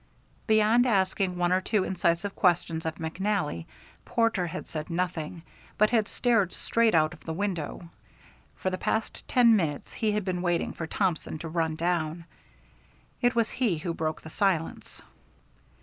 Beyond 0.47 0.87
asking 0.87 1.37
one 1.37 1.51
or 1.51 1.61
two 1.61 1.83
incisive 1.83 2.35
questions 2.35 2.87
of 2.87 2.95
McNally, 2.95 3.67
Porter 4.03 4.47
had 4.47 4.67
said 4.67 4.89
nothing, 4.89 5.43
but 5.77 5.91
had 5.91 6.07
stared 6.07 6.53
straight 6.53 6.95
out 6.95 7.13
of 7.13 7.23
the 7.23 7.33
window. 7.35 7.87
For 8.55 8.71
the 8.71 8.79
past 8.79 9.27
ten 9.27 9.55
minutes 9.55 9.93
he 9.93 10.13
had 10.13 10.25
been 10.25 10.41
waiting 10.41 10.73
for 10.73 10.87
Thompson 10.87 11.37
to 11.37 11.47
run 11.49 11.75
down. 11.75 12.25
It 13.21 13.35
was 13.35 13.51
he 13.51 13.77
who 13.77 13.93
broke 13.93 14.23
the 14.23 14.31
silence. 14.31 15.03